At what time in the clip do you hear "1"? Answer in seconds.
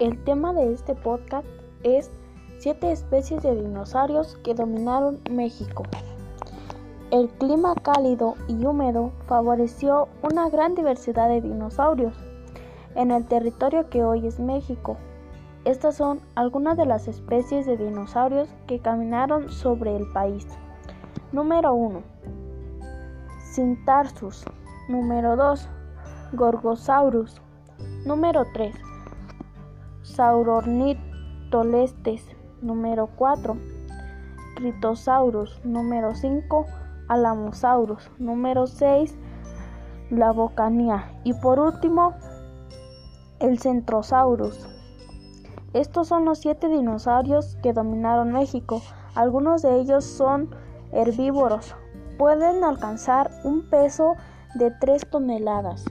21.74-22.02